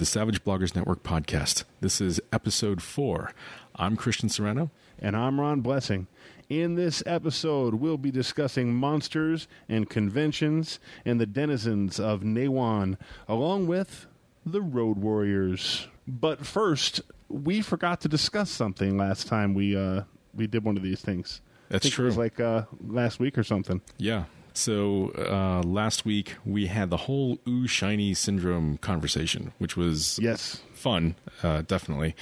[0.00, 1.64] The Savage Bloggers Network podcast.
[1.82, 3.34] This is episode four.
[3.76, 4.70] I'm Christian Serrano.
[4.98, 6.06] And I'm Ron Blessing.
[6.48, 12.96] In this episode, we'll be discussing monsters and conventions and the denizens of Nehwon,
[13.28, 14.06] along with
[14.46, 15.86] the Road Warriors.
[16.08, 20.82] But first, we forgot to discuss something last time we uh, we did one of
[20.82, 21.42] these things.
[21.68, 22.04] That's I think true.
[22.06, 23.82] It was like uh, last week or something.
[23.98, 24.24] Yeah.
[24.54, 30.62] So uh, last week we had the whole ooh shiny syndrome conversation, which was Yes.
[30.72, 32.14] fun, uh, definitely.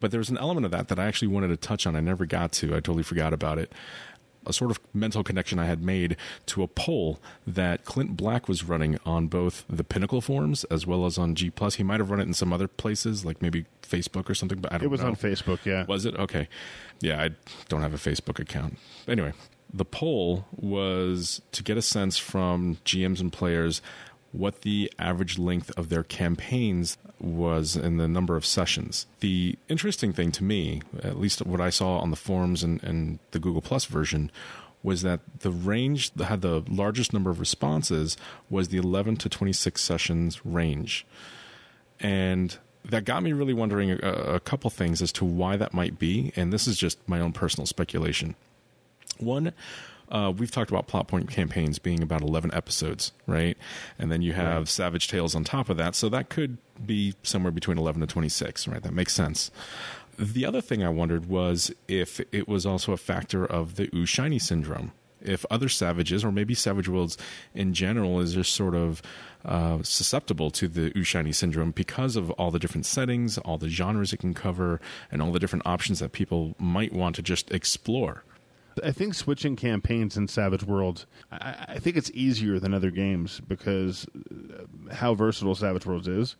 [0.00, 1.94] But there was an element of that that I actually wanted to touch on.
[1.94, 2.68] I never got to.
[2.70, 3.70] I totally forgot about it.
[4.46, 6.16] A sort of mental connection I had made
[6.46, 11.04] to a poll that Clint Black was running on both the Pinnacle forums as well
[11.04, 11.74] as on G Plus.
[11.74, 14.58] He might have run it in some other places, like maybe Facebook or something.
[14.58, 14.86] But I don't know.
[14.86, 15.08] It was know.
[15.08, 15.84] on Facebook, yeah.
[15.84, 16.16] Was it?
[16.16, 16.48] Okay.
[17.02, 17.30] Yeah, I
[17.68, 18.78] don't have a Facebook account.
[19.06, 19.34] Anyway,
[19.72, 23.80] the poll was to get a sense from GMs and players
[24.32, 29.06] what the average length of their campaigns was in the number of sessions.
[29.20, 33.18] The interesting thing to me, at least what I saw on the forums and, and
[33.32, 34.30] the Google Plus version,
[34.82, 38.16] was that the range that had the largest number of responses
[38.48, 41.04] was the 11 to 26 sessions range.
[41.98, 45.98] And that got me really wondering a, a couple things as to why that might
[45.98, 46.32] be.
[46.36, 48.36] And this is just my own personal speculation.
[49.18, 49.52] One,
[50.10, 53.56] uh, we've talked about plot point campaigns being about 11 episodes, right?
[53.98, 55.94] And then you have Savage Tales on top of that.
[55.94, 58.82] So that could be somewhere between 11 to 26, right?
[58.82, 59.50] That makes sense.
[60.18, 64.04] The other thing I wondered was if it was also a factor of the Ooh
[64.04, 64.92] Shiny syndrome.
[65.22, 67.18] If other savages, or maybe Savage Worlds
[67.54, 69.02] in general, is just sort of
[69.44, 73.68] uh, susceptible to the Ooh Shiny syndrome because of all the different settings, all the
[73.68, 74.80] genres it can cover,
[75.12, 78.24] and all the different options that people might want to just explore.
[78.84, 83.40] I think switching campaigns in Savage Worlds, I, I think it's easier than other games
[83.46, 86.36] because uh, how versatile Savage Worlds is.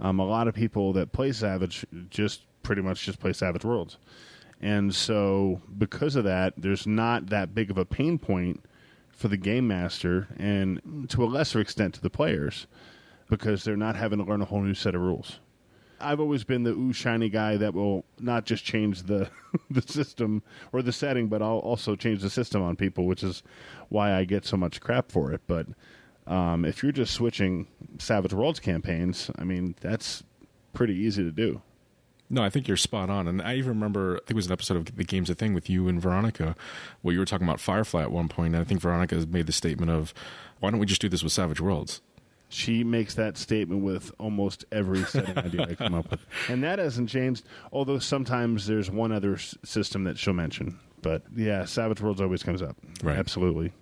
[0.00, 3.98] Um, a lot of people that play Savage just pretty much just play Savage Worlds.
[4.60, 8.64] And so, because of that, there's not that big of a pain point
[9.10, 12.66] for the game master and to a lesser extent to the players
[13.28, 15.40] because they're not having to learn a whole new set of rules.
[16.00, 19.30] I've always been the ooh shiny guy that will not just change the
[19.70, 20.42] the system
[20.72, 23.42] or the setting, but I'll also change the system on people, which is
[23.88, 25.40] why I get so much crap for it.
[25.46, 25.66] But
[26.26, 27.66] um, if you're just switching
[27.98, 30.22] Savage Worlds campaigns, I mean that's
[30.72, 31.62] pretty easy to do.
[32.30, 33.26] No, I think you're spot on.
[33.26, 35.54] And I even remember, I think it was an episode of The Game's a Thing
[35.54, 36.54] with you and Veronica,
[37.00, 38.54] where you were talking about Firefly at one point.
[38.54, 40.12] And I think Veronica made the statement of,
[40.60, 42.02] why don't we just do this with Savage Worlds?
[42.50, 46.78] She makes that statement with almost every setting idea I come up with, and that
[46.78, 47.44] hasn't changed.
[47.72, 52.42] Although sometimes there's one other s- system that she'll mention, but yeah, Savage Worlds always
[52.42, 52.76] comes up.
[53.02, 53.18] Right.
[53.18, 53.72] Absolutely.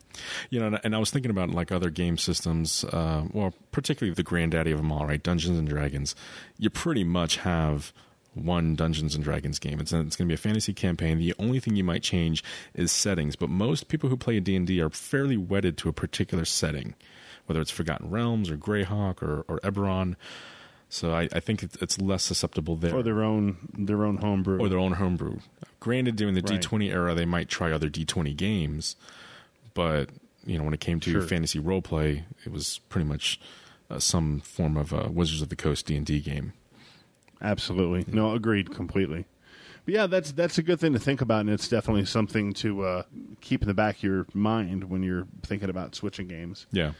[0.50, 4.14] You know, and- and I was thinking about like other game systems, uh, well, particularly
[4.14, 5.22] the granddaddy of them all, right?
[5.22, 6.16] Dungeons and Dragons.
[6.58, 7.92] You pretty much have
[8.34, 9.78] one Dungeons and Dragons game.
[9.80, 11.18] It's, it's going to be a fantasy campaign.
[11.18, 12.42] The only thing you might change
[12.74, 16.94] is settings, but most people who play D&D are fairly wedded to a particular setting,
[17.46, 20.16] whether it's Forgotten Realms or Greyhawk or, or Eberron.
[20.88, 22.94] So I, I think it's, it's less susceptible there.
[22.94, 24.58] Or their own their own homebrew.
[24.60, 25.38] or their own homebrew.
[25.80, 26.60] Granted, during the Right.
[26.60, 28.96] D20 era, they might try other D20 games,
[29.74, 30.10] but
[30.44, 31.22] you know, when it came to Sure.
[31.22, 33.40] fantasy role play, it was pretty much
[33.90, 36.52] uh, some form of a Wizards of the Coast D and D game.
[37.42, 38.04] Absolutely.
[38.12, 39.26] No, agreed completely.
[39.84, 42.82] But yeah, that's that's a good thing to think about, and it's definitely something to
[42.82, 43.02] uh,
[43.40, 46.66] keep in the back of your mind when you're thinking about switching games.
[46.72, 46.92] Yeah,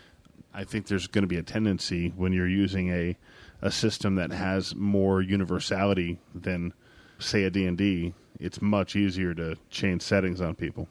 [0.56, 3.16] I think there's going to be a tendency when you're using a
[3.62, 6.72] a system that has more universality than
[7.18, 10.88] say a D&D, it's much easier to change settings on people.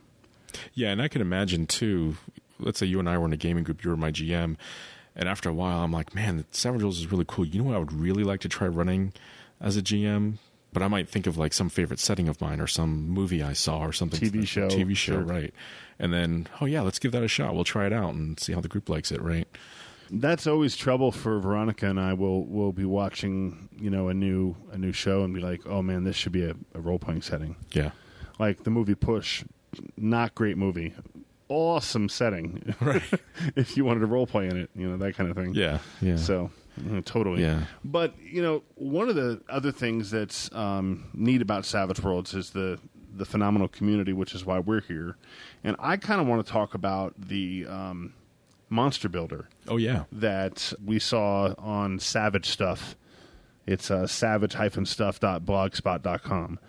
[0.73, 2.17] yeah, and I can imagine too.
[2.59, 3.83] Let's say you and I were in a gaming group.
[3.83, 4.55] You were my GM,
[5.15, 7.45] and after a while, I'm like, man, the Savage Worlds is really cool.
[7.45, 9.13] You know what I would really like to try running
[9.61, 10.37] as a GM.
[10.75, 13.53] But I might think of like some favorite setting of mine or some movie I
[13.53, 14.19] saw or something.
[14.19, 15.21] TV show, TV show, sure.
[15.21, 15.53] right?
[15.97, 17.55] And then, oh yeah, let's give that a shot.
[17.55, 19.47] We'll try it out and see how the group likes it, right?
[20.11, 22.11] That's always trouble for Veronica and I.
[22.11, 25.81] Will will be watching, you know, a new a new show and be like, "Oh
[25.81, 27.91] man, this should be a, a role playing setting." Yeah.
[28.37, 29.45] Like the movie Push,
[29.95, 30.93] not great movie,
[31.47, 32.75] awesome setting.
[32.81, 33.01] Right.
[33.55, 35.53] if you wanted to role play in it, you know that kind of thing.
[35.53, 35.79] Yeah.
[36.01, 36.17] Yeah.
[36.17, 36.51] So
[36.83, 37.41] know, totally.
[37.41, 37.65] Yeah.
[37.83, 42.51] But you know, one of the other things that's um, neat about Savage Worlds is
[42.51, 42.79] the
[43.15, 45.15] the phenomenal community, which is why we're here.
[45.63, 48.13] And I kind of want to talk about the um,
[48.69, 50.03] monster builder oh yeah.
[50.11, 52.95] that we saw on Savage Stuff.
[53.67, 56.59] It's uh, savage-stuff.blogspot.com.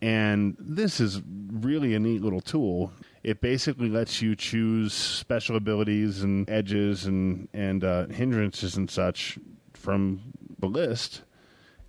[0.00, 1.20] And this is
[1.52, 2.92] really a neat little tool.
[3.22, 9.38] It basically lets you choose special abilities and edges and, and uh, hindrances and such
[9.74, 10.20] from
[10.58, 11.22] the list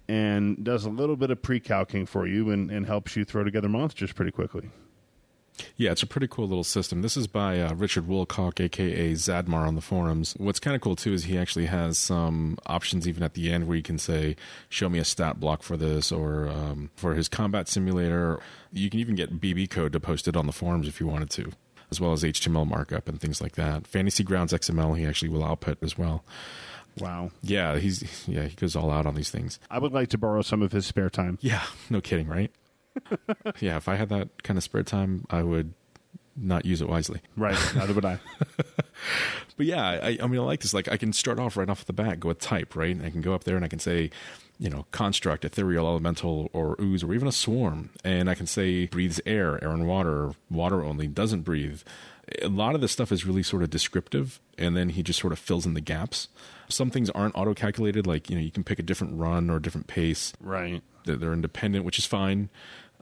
[0.07, 3.69] and does a little bit of pre-calcing for you and, and helps you throw together
[3.69, 4.69] monsters pretty quickly.
[5.77, 7.01] Yeah, it's a pretty cool little system.
[7.01, 10.33] This is by uh, Richard Woolcock, aka Zadmar, on the forums.
[10.37, 13.67] What's kind of cool too is he actually has some options even at the end
[13.67, 14.35] where you can say,
[14.69, 18.39] "Show me a stat block for this," or um, for his combat simulator.
[18.71, 21.29] You can even get BB code to post it on the forums if you wanted
[21.31, 21.51] to,
[21.91, 23.85] as well as HTML markup and things like that.
[23.85, 26.23] Fantasy Grounds XML he actually will output as well.
[26.99, 27.31] Wow.
[27.41, 29.59] Yeah, he's yeah he goes all out on these things.
[29.69, 31.37] I would like to borrow some of his spare time.
[31.41, 32.51] Yeah, no kidding, right?
[33.59, 35.73] yeah, if I had that kind of spare time, I would
[36.35, 37.21] not use it wisely.
[37.37, 37.57] Right.
[37.75, 38.19] Neither would I.
[39.57, 40.73] But yeah, I, I mean, I like this.
[40.73, 42.95] Like, I can start off right off the bat, go with type, right?
[42.95, 44.09] And I can go up there and I can say,
[44.59, 47.89] you know, construct, ethereal, elemental, or ooze, or even a swarm.
[48.03, 51.81] And I can say breathes air, air and water, water only, doesn't breathe.
[52.41, 55.33] A lot of this stuff is really sort of descriptive, and then he just sort
[55.33, 56.29] of fills in the gaps.
[56.69, 59.57] Some things aren't auto calculated, like, you know, you can pick a different run or
[59.57, 60.33] a different pace.
[60.39, 60.81] right.
[61.05, 62.49] They're, they're independent, which is fine.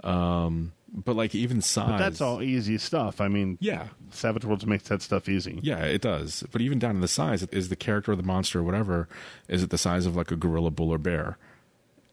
[0.04, 1.88] Um, but like even size.
[1.92, 3.22] But that's all easy stuff.
[3.22, 3.88] I mean, Yeah.
[4.10, 5.60] Savage Worlds makes that stuff easy.
[5.62, 6.44] Yeah, it does.
[6.52, 9.08] But even down to the size, is the character or the monster or whatever,
[9.48, 11.38] is it the size of like a gorilla, bull, or bear?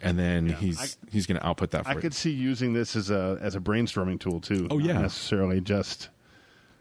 [0.00, 2.94] And then he's I- he's going to output that for I could see using this
[2.94, 4.68] as a as a brainstorming tool too.
[4.70, 5.00] Oh, Not yeah.
[5.00, 6.08] necessarily just.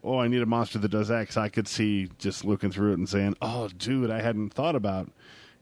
[0.07, 1.35] Oh, I need a monster that does X.
[1.35, 5.11] I could see just looking through it and saying, "Oh, dude, I hadn't thought about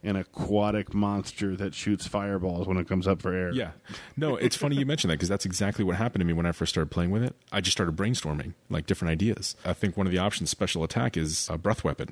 [0.03, 3.71] an aquatic monster that shoots fireballs when it comes up for air." Yeah.
[4.15, 6.51] No, it's funny you mentioned that because that's exactly what happened to me when I
[6.51, 7.35] first started playing with it.
[7.51, 9.55] I just started brainstorming like different ideas.
[9.65, 12.09] I think one of the options, special attack, is a breath weapon.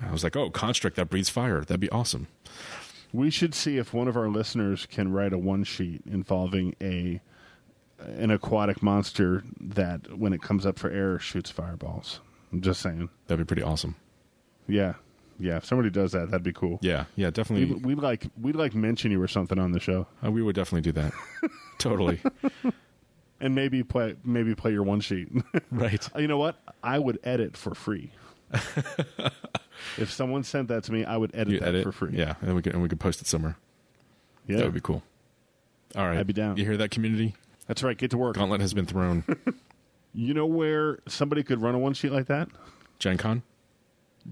[0.00, 1.60] I was like, oh, construct that breathes fire.
[1.60, 2.28] That'd be awesome.
[3.12, 7.20] We should see if one of our listeners can write a one sheet involving a
[7.98, 12.20] an aquatic monster that, when it comes up for air, shoots fireballs.
[12.52, 13.08] I'm just saying.
[13.26, 13.96] That'd be pretty awesome.
[14.68, 14.94] Yeah,
[15.38, 15.56] yeah.
[15.56, 16.78] If somebody does that, that'd be cool.
[16.82, 17.74] Yeah, yeah, definitely.
[17.74, 20.82] we'd like we'd like mention you or something on the show, uh, we would definitely
[20.82, 21.12] do that.
[21.78, 22.20] totally.
[23.40, 25.28] and maybe play maybe play your one sheet.
[25.70, 26.06] Right.
[26.16, 26.56] you know what?
[26.82, 28.10] I would edit for free.
[29.98, 32.12] if someone sent that to me, I would edit You that edit for free.
[32.12, 33.56] Yeah, and we could and we could post it somewhere.
[34.46, 34.58] yeah.
[34.58, 35.02] That would be cool.
[35.96, 36.56] All right, I'd be down.
[36.56, 37.34] You hear that, community?
[37.66, 37.96] That's right.
[37.96, 38.36] Get to work.
[38.36, 39.24] Gauntlet has been thrown.
[40.14, 42.50] You know where somebody could run a one sheet like that?
[42.98, 43.42] Gen Con?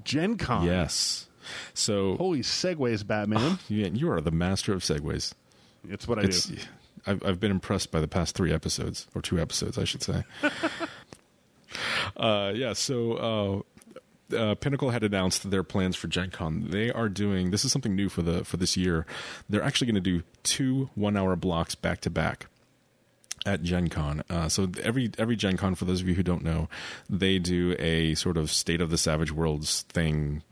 [0.04, 0.66] Gen Con.
[0.66, 1.26] Yes.
[1.72, 3.58] So Holy segues, Batman.
[3.66, 5.32] you, you are the master of segues.
[5.88, 6.56] it's what I It's, do.
[7.06, 10.22] I've, I've been impressed by the past three episodes, or two episodes, I should say.
[12.16, 13.64] uh, yeah, so
[14.32, 16.66] uh, uh, Pinnacle had announced their plans for Gen Con.
[16.70, 19.06] They are doing this is something new for the for this year.
[19.48, 22.48] They're actually going to do two one hour blocks back to back
[23.46, 24.22] at Gen Con.
[24.28, 26.69] Uh, so every every Gen Con, for those of you who don't know,
[27.08, 30.42] they do a sort of state of the Savage Worlds thing.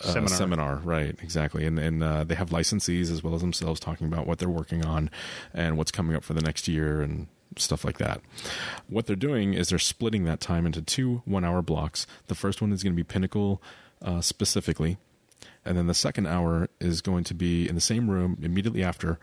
[0.00, 0.28] Uh, Seminar.
[0.28, 1.16] seminar, right?
[1.22, 4.48] Exactly, and and uh, they have licensees as well as themselves talking about what they're
[4.48, 5.08] working on
[5.52, 8.20] and what's coming up for the next year and stuff like that.
[8.88, 12.06] What they're doing is they're splitting that time into two one-hour blocks.
[12.26, 13.62] The first one is going to be Pinnacle
[14.02, 14.98] uh, specifically,
[15.64, 19.20] and then the second hour is going to be in the same room immediately after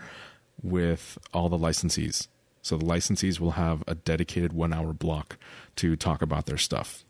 [0.63, 2.27] with all the licensees.
[2.61, 5.37] So the licensees will have a dedicated one hour block
[5.77, 7.03] to talk about their stuff.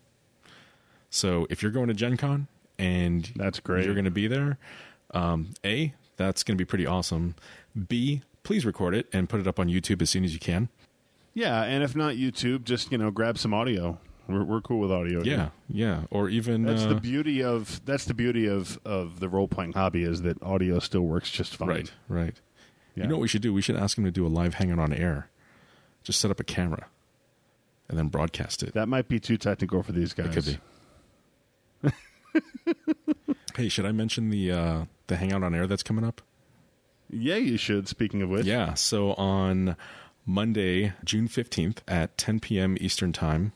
[1.10, 2.46] So if you're going to Gen Con
[2.78, 3.84] and That's great.
[3.84, 4.58] you're going to be there,
[5.12, 7.34] um, A, that's going to be pretty awesome.
[7.88, 10.68] B, please record it and put it up on YouTube as soon as you can.
[11.34, 13.98] Yeah, and if not YouTube, just you know, grab some audio.
[14.28, 15.22] We're we're cool with audio.
[15.22, 16.02] Yeah, yeah.
[16.10, 19.72] Or even That's uh, the beauty of that's the beauty of of the role playing
[19.72, 21.68] hobby is that audio still works just fine.
[21.68, 22.40] right, right.
[22.94, 23.04] Yeah.
[23.04, 23.52] You know what we should do?
[23.52, 25.28] We should ask him to do a live hangout on air.
[26.02, 26.86] Just set up a camera
[27.88, 28.74] and then broadcast it.
[28.74, 30.36] That might be too technical for these guys.
[30.36, 30.60] It
[31.82, 31.92] could be.
[33.56, 36.22] hey, should I mention the uh, the hangout on air that's coming up?
[37.10, 37.88] Yeah, you should.
[37.88, 38.74] Speaking of which, Yeah.
[38.74, 39.76] So on
[40.24, 42.76] Monday, June 15th at 10 p.m.
[42.80, 43.52] Eastern Time,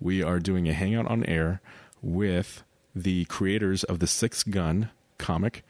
[0.00, 1.60] we are doing a hangout on air
[2.02, 2.62] with
[2.94, 5.64] the creators of the Sixth Gun comic,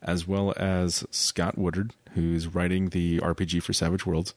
[0.00, 4.32] as well as Scott Woodard, who's writing the RPG for Savage Worlds,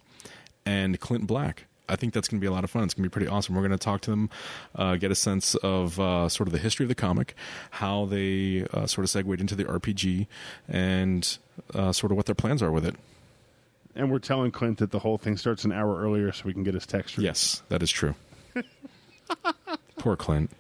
[0.66, 1.66] and Clint Black.
[1.90, 2.84] I think that's going to be a lot of fun.
[2.86, 3.56] It's going to be pretty awesome.
[3.56, 4.30] We're going to talk to them,
[4.76, 7.36] uh, get a sense of uh, sort of the history of the comic,
[7.72, 10.28] how they uh, sort of segued into the RPG,
[10.70, 11.38] and
[11.74, 12.96] uh, sort of what their plans are with it.
[13.96, 16.64] and we're telling Clint that the whole thing starts an hour earlier so we can
[16.64, 17.18] get his text.
[17.18, 18.16] Yes, that is true.
[20.00, 20.52] Poor Clint.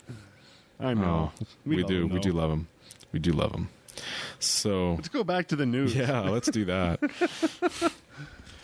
[0.79, 1.31] I know.
[1.41, 2.01] Oh, we, love do.
[2.03, 2.67] him, we do love him.
[3.13, 3.69] We do love him.
[4.39, 5.95] So, Let's go back to the news.
[5.95, 7.00] yeah, let's do that.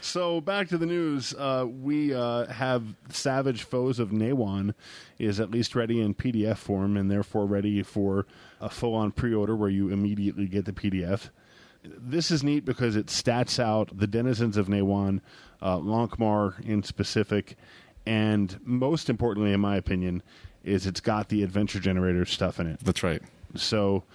[0.10, 1.36] So back to the news.
[1.36, 4.74] Uh, we uh, have Savage Foes of Nehwon
[5.20, 8.26] is at least ready in PDF form and therefore ready for
[8.60, 11.30] a full-on pre-order where you immediately get the PDF.
[11.84, 15.22] this is neat because it stats out the denizens of Nehwon,
[15.62, 17.56] uh, Lankhmar in specific,
[18.08, 20.24] and most importantly, in my opinion,
[20.64, 22.80] is it's got the adventure generator stuff in it.
[22.82, 23.22] That's right.
[23.56, 24.06] So,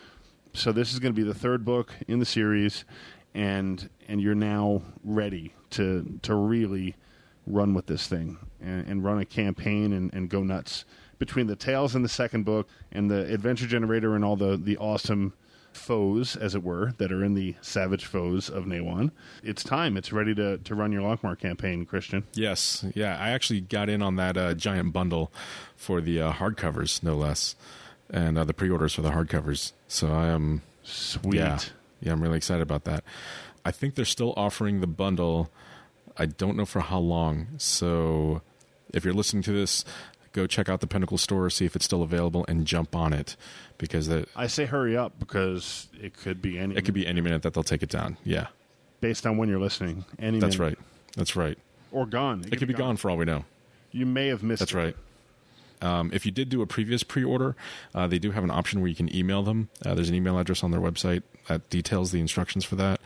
[0.55, 2.85] so this is going to be the third book in the series,
[3.35, 6.95] and and you're now ready to to really
[7.47, 10.85] run with this thing and, and run a campaign and, and go nuts
[11.19, 14.77] between the tales in the second book and the adventure generator and all the the
[14.79, 15.33] awesome
[15.73, 19.11] foes, as it were, that are in the savage foes of Nehwon.
[19.43, 19.97] It's time.
[19.97, 22.23] It's ready to, to run your Lankhmar campaign, Christian.
[22.33, 23.19] Yes, yeah.
[23.19, 25.33] I actually got in on that uh, giant bundle
[25.75, 27.57] for the uh, hardcovers, no less,
[28.09, 29.73] and uh, the pre-orders for the hardcovers.
[29.89, 31.35] So I am Sweet.
[31.35, 31.59] Yeah,
[32.05, 32.13] yeah.
[32.13, 33.05] I'm really excited about that.
[33.65, 35.51] I think they're still offering the bundle.
[36.17, 37.49] I don't know for how long.
[37.59, 38.43] So
[38.93, 39.85] if you're listening to this,
[40.33, 43.37] go check out the Pinnacle store, see if it's still available, and jump on it
[43.79, 46.77] because the, I say hurry up because it could be any.
[46.77, 48.19] it could be any minute that they'll take it down.
[48.25, 48.49] Yeah,
[49.01, 50.05] based on when you're listening.
[50.19, 50.79] Any that's minute.
[50.79, 50.87] right.
[51.17, 51.59] That's right.
[51.91, 52.45] Or gone.
[52.51, 53.45] It could be gone for all we know.
[53.93, 54.61] You may have missed.
[54.61, 54.77] That's it.
[54.77, 54.97] right.
[55.81, 57.57] Um, if you did do a previous pre-order,
[57.95, 59.69] uh, they do have an option where you can email them.
[59.85, 63.01] Uh, there's an email address on their website that details the instructions for that.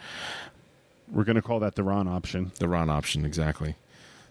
[1.11, 2.53] We're going to call that the Ron option.
[2.59, 3.77] The RON option, exactly.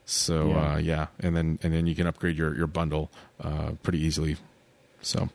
[0.05, 0.73] So Yeah.
[0.73, 3.09] Uh, yeah, and then and then you can upgrade your your bundle
[3.41, 4.37] uh, pretty easily.
[5.01, 5.29] So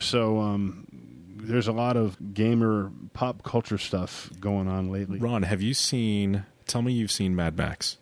[0.00, 0.86] So um,
[1.36, 5.18] there's a lot of gamer pop culture stuff going on lately.
[5.18, 6.44] Ron, have you seen?
[6.66, 7.96] Tell me you've seen Mad Max,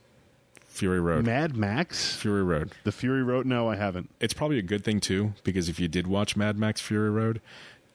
[0.66, 1.24] Fury Road.
[1.26, 2.72] Mad Max, Fury Road.
[2.82, 3.46] the Fury Road.
[3.46, 4.10] No, I haven't.
[4.18, 7.40] It's probably a good thing too, because if you did watch Mad Max Fury Road,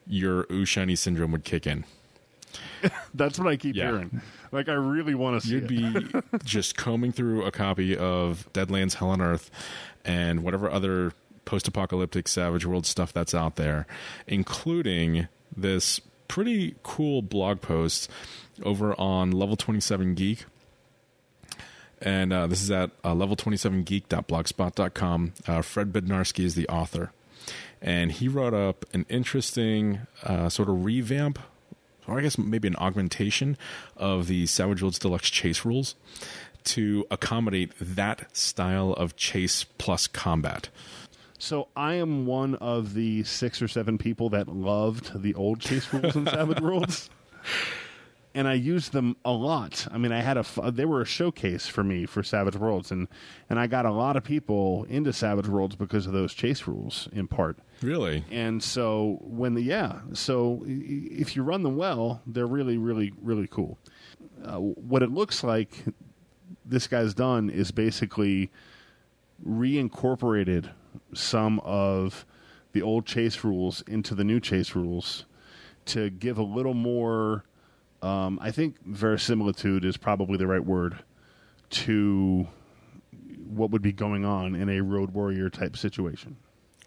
[0.08, 1.84] your ooh shiny syndrome would kick in.
[3.14, 3.92] That's what I keep Yeah.
[3.92, 4.22] hearing.
[4.52, 5.96] Like I really want to see You'd be
[6.44, 9.50] just combing through a copy of Deadlands Hell on Earth
[10.04, 11.14] and whatever other
[11.46, 13.88] post apocalyptic Savage World stuff that's out there,
[14.28, 18.10] including this pretty cool blog post
[18.64, 20.46] over on Level 27 Geek.
[22.02, 25.34] And uh, this is at uh, level27geek.blogspot.com.
[25.48, 27.12] Uh, Fred Bednarski is the author.
[27.82, 31.40] And he wrote up an interesting uh, sort of revamp
[32.12, 33.58] or I guess maybe an augmentation
[33.96, 35.96] of the Savage Worlds Deluxe chase rules
[36.66, 40.70] to accommodate that style of chase plus combat.
[41.40, 45.92] So I am one of the six or seven people that loved the old chase
[45.92, 47.10] rules in Savage Worlds,
[48.34, 49.88] and I used them a lot.
[49.92, 53.08] I mean, I had a they were a showcase for me for Savage Worlds, and
[53.50, 57.10] and I got a lot of people into Savage Worlds because of those chase rules
[57.12, 57.60] in part.
[57.82, 58.24] Really?
[58.32, 63.48] And so when the yeah, so if you run them well, they're really really really
[63.48, 63.78] cool.
[64.44, 65.84] Uh, what it looks like
[66.66, 68.50] this guy's done is basically
[69.46, 70.70] reincorporated
[71.14, 72.26] some of
[72.74, 75.26] the old chase rules into the new chase rules
[75.86, 77.44] to give a little more.
[78.02, 81.00] Um, I think verisimilitude is probably the right word
[81.72, 82.48] to
[83.48, 86.38] what would be going on in a road warrior type situation.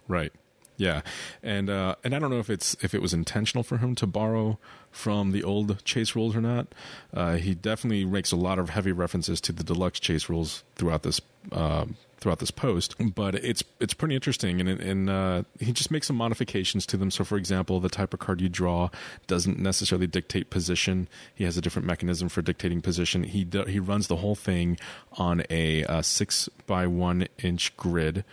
[0.09, 0.33] Right.
[0.76, 1.02] Yeah,
[1.42, 4.09] and uh, and I don't know if it's if it was intentional for him to
[4.09, 4.59] borrow
[4.90, 6.75] from the old chase rules or not.
[7.12, 11.04] Uh, he definitely makes a lot of heavy references to the deluxe chase rules throughout
[11.04, 11.21] this
[11.52, 11.85] uh,
[12.24, 16.16] throughout this post, but it's it's pretty interesting, and and uh, he just makes some
[16.16, 17.10] modifications to them.
[17.10, 18.88] So, for example, the type of card you draw
[19.26, 21.06] doesn't necessarily dictate position.
[21.34, 23.24] He has a different mechanism for dictating position.
[23.24, 24.78] He he runs the whole thing
[25.12, 28.24] on a uh, six by one inch grid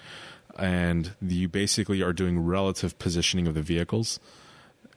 [0.57, 4.19] and you basically are doing relative positioning of the vehicles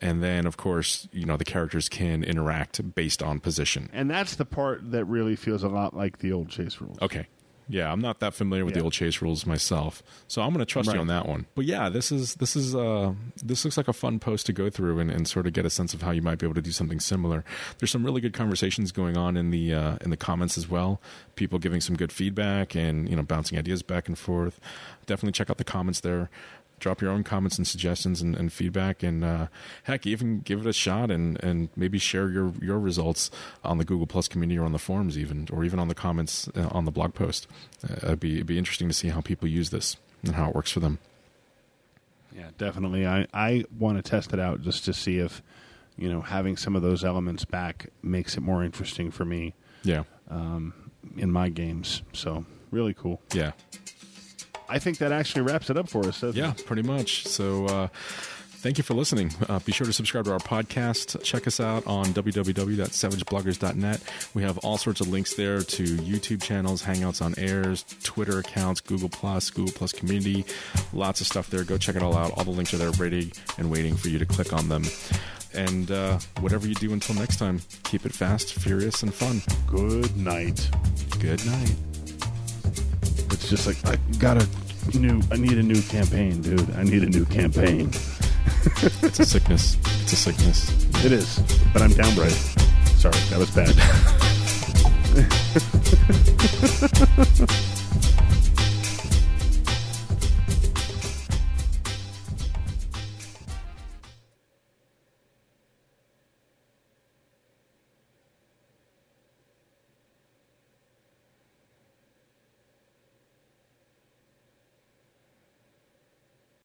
[0.00, 4.34] and then of course you know the characters can interact based on position And that's
[4.34, 6.98] the part that really feels a lot like the old chase rules.
[7.00, 7.26] okay
[7.68, 10.64] yeah i'm not that familiar with the old chase rules myself so i'm going to
[10.66, 10.94] trust Right.
[10.96, 11.46] you on that one.
[11.54, 14.68] But yeah this is this is uh this looks like a fun post to go
[14.68, 16.62] through and, and sort of get a sense of how you might be able to
[16.62, 17.44] do something similar.
[17.78, 21.00] There's some really good conversations going on in the uh in the comments as well.
[21.36, 24.60] People giving some good feedback and you know bouncing ideas back and forth.
[25.06, 26.28] Definitely check out the comments there
[26.80, 29.46] drop your own comments and suggestions and, and feedback and uh,
[29.84, 33.30] heck even give it a shot and, and maybe share your, your results
[33.62, 36.48] on the google plus community or on the forums even or even on the comments
[36.56, 37.46] uh, on the blog post
[37.88, 40.54] uh, it'd, be, it'd be interesting to see how people use this and how it
[40.54, 40.98] works for them
[42.36, 43.06] Yeah, definitely.
[43.06, 45.40] I, I want to test it out just to see if,
[45.96, 49.54] you know, having some of those elements back makes it more interesting for me
[49.84, 50.02] yeah
[51.16, 52.02] in my games.
[52.12, 53.20] So, really cool.
[53.32, 53.52] yeah
[54.68, 56.22] I think that actually wraps it up for us.
[56.22, 56.64] Yeah, it?
[56.66, 57.26] pretty much.
[57.26, 57.88] So, uh,
[58.64, 59.30] thank you for listening.
[59.46, 61.22] Uh, be sure to subscribe to our podcast.
[61.22, 64.00] Check us out on www.savagebloggers.net.
[64.32, 68.80] We have all sorts of links there to YouTube channels, Hangouts on Airs, Twitter accounts,
[68.80, 70.46] Google Plus, Google Plus Community.
[70.94, 71.62] Lots of stuff there.
[71.64, 72.32] Go check it all out.
[72.32, 74.84] All the links are there, ready and waiting for you to click on them.
[75.52, 79.42] And uh, whatever you do until next time, keep it fast, furious, and fun.
[79.66, 80.68] Good night.
[81.20, 81.76] Good night.
[83.44, 84.48] It's just like I got a
[84.96, 85.20] new.
[85.30, 86.74] I need a new campaign, dude.
[86.76, 87.88] I need a new campaign.
[89.02, 89.76] It's a sickness.
[90.00, 91.04] It's a sickness.
[91.04, 91.40] It is,
[91.74, 92.32] but I'm down right.
[92.96, 93.74] Sorry, that was bad.